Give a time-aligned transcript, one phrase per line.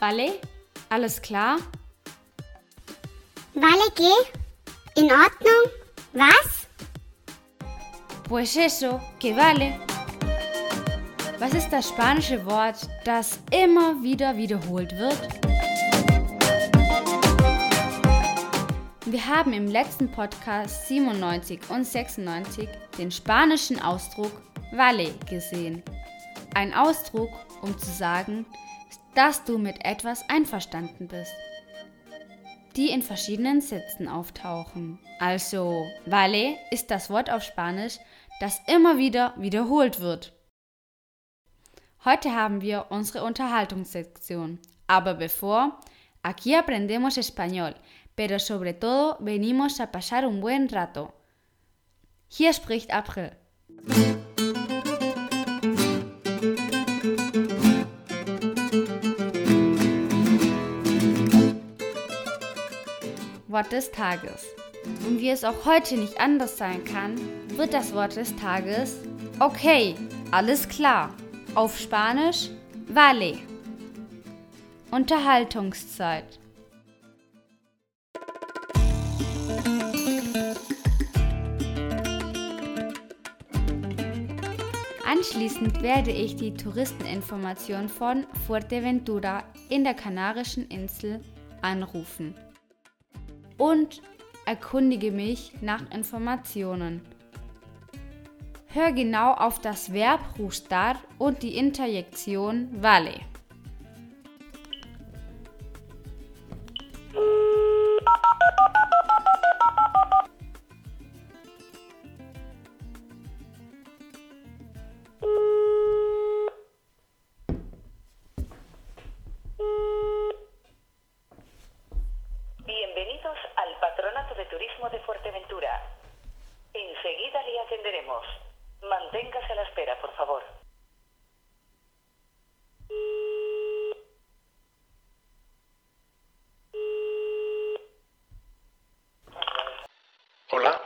[0.00, 0.40] Vale?
[0.88, 1.58] Alles klar?
[3.54, 4.12] Vale, ¿qué?
[4.94, 5.70] ¿En Ordnung?
[6.14, 6.66] Was?
[8.28, 9.78] Pues eso, que vale.
[11.40, 15.47] Was ist das spanische Wort, das immer wieder wiederholt wird?
[19.10, 22.68] Wir haben im letzten Podcast 97 und 96
[22.98, 25.82] den spanischen Ausdruck Vale gesehen.
[26.54, 27.30] Ein Ausdruck,
[27.62, 28.44] um zu sagen,
[29.14, 31.32] dass du mit etwas einverstanden bist,
[32.76, 34.98] die in verschiedenen Sätzen auftauchen.
[35.20, 37.98] Also, vale ist das Wort auf Spanisch,
[38.40, 40.34] das immer wieder wiederholt wird.
[42.04, 44.58] Heute haben wir unsere Unterhaltungssektion.
[44.86, 45.80] Aber bevor,
[46.22, 47.74] aquí aprendemos español,
[48.18, 51.14] pero sobre todo venimos a pasar un buen rato.
[52.26, 53.30] Hier spricht April.
[63.46, 64.44] Wort des Tages.
[65.06, 67.14] Und wie es auch heute nicht anders sein kann,
[67.56, 68.96] wird das Wort des Tages
[69.38, 69.94] okay,
[70.32, 71.14] alles klar.
[71.54, 72.50] Auf Spanisch
[72.88, 73.38] vale.
[74.90, 76.40] Unterhaltungszeit.
[85.28, 91.20] Anschließend werde ich die Touristeninformation von Fuerteventura in der Kanarischen Insel
[91.60, 92.34] anrufen
[93.58, 94.00] und
[94.46, 97.02] erkundige mich nach Informationen.
[98.68, 103.12] Hör genau auf das Verb rustar und die Interjektion vale.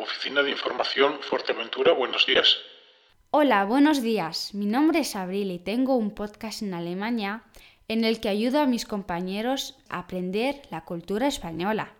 [0.00, 2.56] Oficina de Información Fuerteventura, buenos días.
[3.32, 4.54] Hola, buenos días.
[4.54, 7.42] Mi nombre es Abril y tengo un podcast en Alemania
[7.88, 11.94] en el que ayudo a mis compañeros a aprender la cultura española.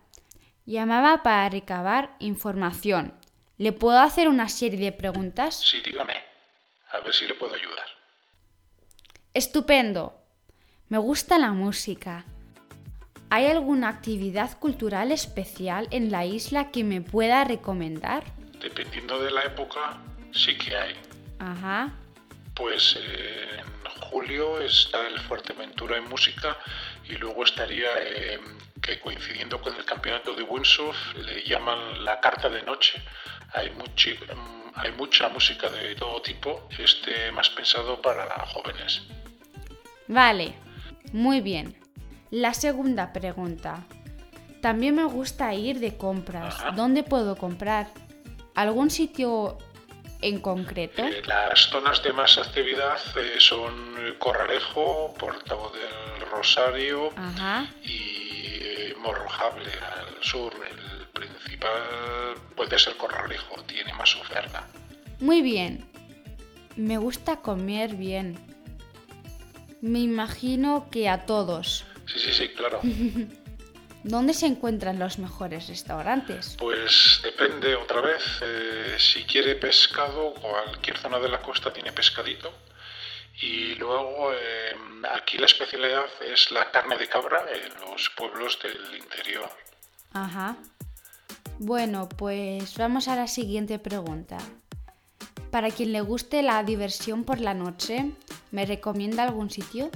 [0.65, 3.13] Llamaba para recabar información.
[3.57, 5.59] ¿Le puedo hacer una serie de preguntas?
[5.59, 6.13] Sí, dígame.
[6.91, 7.85] A ver si le puedo ayudar.
[9.33, 10.23] Estupendo.
[10.87, 12.25] Me gusta la música.
[13.31, 18.23] ¿Hay alguna actividad cultural especial en la isla que me pueda recomendar?
[18.59, 19.99] Dependiendo de la época,
[20.31, 20.95] sí que hay.
[21.37, 21.93] Ajá.
[22.55, 26.57] Pues eh, en julio está el Fuerteventura en música
[27.07, 28.39] y luego estaría eh,
[28.81, 32.99] que coincidiendo con el campeonato de windsurf le llaman la carta de noche.
[33.53, 39.03] Hay, mm, hay mucha música de todo tipo, este más pensado para jóvenes.
[40.07, 40.55] Vale.
[41.13, 41.75] Muy bien.
[42.31, 43.83] La segunda pregunta.
[44.61, 46.55] También me gusta ir de compras.
[46.59, 46.71] Ajá.
[46.71, 47.87] ¿Dónde puedo comprar?
[48.55, 49.57] ¿Algún sitio
[50.21, 51.03] en concreto?
[51.03, 57.67] Eh, las zonas de más actividad eh, son Corralejo, Portavo del Rosario Ajá.
[57.83, 60.53] y eh, Morrojable al sur.
[60.53, 61.71] El principal
[62.55, 64.67] puede ser Corralejo, tiene más oferta.
[65.19, 65.85] Muy bien.
[66.75, 68.37] Me gusta comer bien.
[69.81, 71.85] Me imagino que a todos.
[72.11, 72.79] Sí, sí, sí, claro.
[74.03, 76.55] ¿Dónde se encuentran los mejores restaurantes?
[76.57, 78.23] Pues depende otra vez.
[78.41, 82.53] eh, si quiere pescado, cualquier zona de la costa tiene pescadito.
[83.41, 84.75] Y luego eh,
[85.13, 89.49] aquí la especialidad es la carne de cabra en los pueblos del interior.
[90.13, 90.55] Ajá.
[91.57, 94.37] Bueno, pues vamos a la siguiente pregunta.
[95.51, 98.11] Para quien le guste la diversión por la noche,
[98.51, 99.89] ¿me recomienda algún sitio?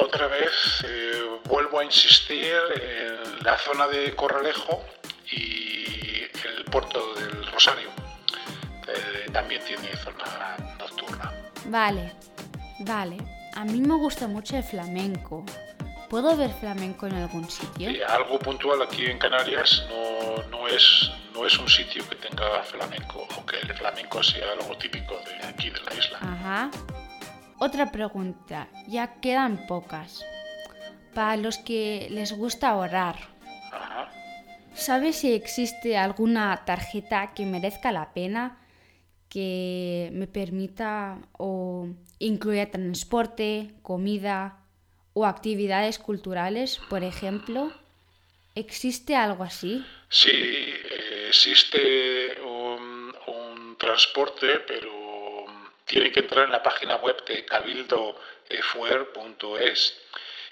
[0.00, 4.82] Otra vez eh, vuelvo a insistir en la zona de Corralejo
[5.30, 7.90] y el puerto del Rosario.
[8.88, 11.32] Eh, también tiene zona nocturna.
[11.66, 12.12] Vale,
[12.80, 13.18] vale.
[13.54, 15.44] A mí me gusta mucho el flamenco.
[16.08, 17.90] ¿Puedo ver flamenco en algún sitio?
[17.90, 22.62] Eh, algo puntual aquí en Canarias no, no, es, no es un sitio que tenga
[22.64, 26.18] flamenco, aunque el flamenco sea algo típico de aquí de la isla.
[26.22, 26.70] Ajá.
[27.60, 30.24] Otra pregunta, ya quedan pocas.
[31.14, 33.16] para los que les gusta ahorrar.
[33.72, 34.10] Ajá.
[34.74, 38.58] ¿Sabes si existe alguna tarjeta que merezca la pena,
[39.28, 41.88] que me permita o
[42.20, 44.58] incluya transporte, comida
[45.12, 47.72] o actividades culturales, por ejemplo?
[48.54, 49.84] ¿Existe algo así?
[50.08, 50.72] Sí,
[51.28, 54.90] existe un, un transporte, pero
[55.90, 60.00] tiene que entrar en la página web de cabildofuer.es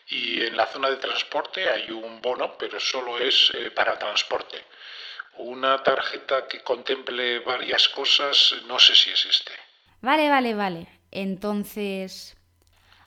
[0.08, 4.64] y en la zona de transporte hay un bono, pero solo es eh, para transporte.
[5.36, 9.52] Una tarjeta que contemple varias cosas no sé si existe.
[10.00, 10.88] Vale, vale, vale.
[11.12, 12.36] Entonces,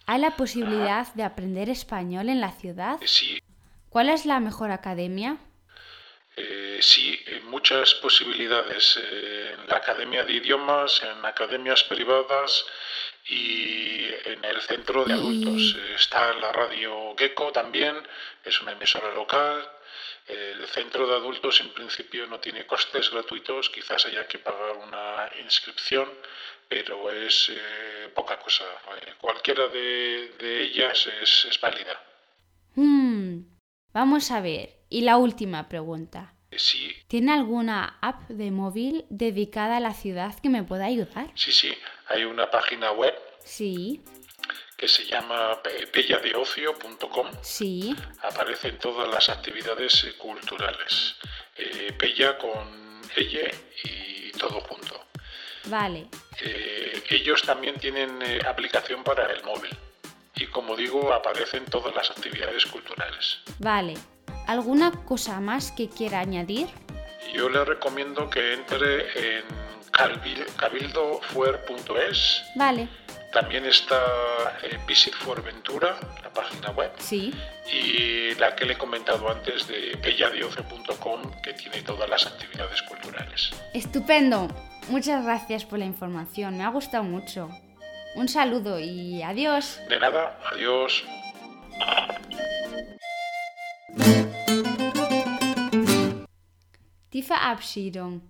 [0.06, 2.98] ¿hay la posibilidad de aprender español en la ciudad?
[3.04, 3.44] Sí,
[3.90, 5.36] ¿Cuál es la mejor academia?
[6.36, 12.66] Eh, sí, eh, muchas posibilidades eh, en la Academia de Idiomas, en academias privadas
[13.28, 15.76] y en el centro de adultos.
[15.78, 17.96] Eh, Está la radio Gecko también,
[18.46, 19.70] es una emisora local.
[20.28, 25.30] El centro de adultos en principio no tiene costes gratuitos, quizás haya que pagar una
[25.44, 26.10] inscripción,
[26.70, 28.64] pero es eh, poca cosa.
[29.20, 32.02] Cualquiera de, de ellas es, es válida.
[32.76, 33.42] Hmm,
[33.94, 34.78] vamos a ver.
[34.90, 36.34] Y la última pregunta.
[36.56, 41.32] Sí, ¿Tiene alguna app de móvil dedicada a la ciudad que me pueda ayudar?
[41.34, 41.74] sí, sí,
[42.10, 44.02] hay una página web Sí,
[44.78, 45.58] que se llama
[45.94, 47.28] pelladeocio.com.
[47.42, 47.96] sí.
[48.24, 51.16] Aparecen todas las actividades eh, culturales.
[51.58, 53.50] Eh, Pella con ella
[53.86, 55.06] y todo junto.
[55.66, 56.08] Vale.
[56.42, 59.72] Eh, ellos también tienen eh, aplicación para el móvil.
[60.36, 63.40] Y como digo, aparecen todas las actividades culturales.
[63.60, 63.96] Vale.
[64.48, 66.68] ¿Alguna cosa más que quiera añadir?
[67.34, 69.44] Yo le recomiendo que entre en
[70.58, 72.44] cabildofuer.es.
[72.56, 72.88] Vale.
[73.32, 73.98] También está
[74.64, 75.14] eh, Visit
[75.74, 76.92] la página web.
[76.98, 77.34] Sí.
[77.72, 83.52] y la que le he comentado antes de belladioce.com que tiene todas las actividades culturales.
[83.74, 84.48] Estupendo.
[84.90, 86.58] Muchas gracias por la información.
[86.58, 87.50] Me ha gustado mucho.
[88.14, 89.80] Un saludo y adiós.
[89.88, 91.04] De nada, adiós.
[97.14, 98.22] Die Verabschiedung.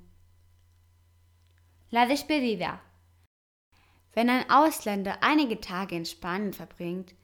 [1.90, 2.80] La despedida.
[4.14, 7.16] Wenn ein Ausländer einige Tage in Spanien verbringt,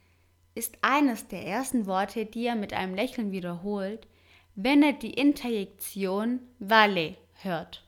[0.55, 4.07] ist eines der ersten Worte, die er mit einem Lächeln wiederholt,
[4.55, 7.83] wenn er die Interjektion vale hört.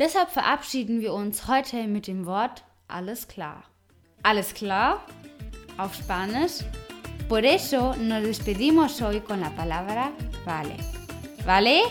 [0.00, 3.64] Deshalb verabschieden wir uns heute mit dem Wort alles klar.
[4.22, 5.04] ¿Alles klar?
[5.78, 6.64] Auf Spanisch.
[7.28, 10.12] Por eso nos despedimos hoy con la palabra
[10.44, 10.76] vale.
[11.44, 11.82] ¿Vale?